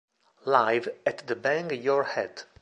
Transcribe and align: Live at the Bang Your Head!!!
Live 0.45 0.89
at 1.05 1.27
the 1.27 1.35
Bang 1.35 1.69
Your 1.69 2.05
Head!!! 2.05 2.45